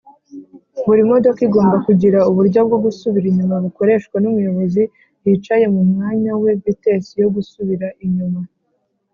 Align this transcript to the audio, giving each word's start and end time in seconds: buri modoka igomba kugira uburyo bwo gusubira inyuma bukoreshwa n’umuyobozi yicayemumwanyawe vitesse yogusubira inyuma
buri 0.85 1.01
modoka 1.09 1.39
igomba 1.47 1.75
kugira 1.87 2.19
uburyo 2.29 2.59
bwo 2.67 2.77
gusubira 2.85 3.25
inyuma 3.31 3.55
bukoreshwa 3.65 4.15
n’umuyobozi 4.19 4.83
yicayemumwanyawe 5.23 6.49
vitesse 6.63 7.11
yogusubira 7.21 7.87
inyuma 8.05 8.39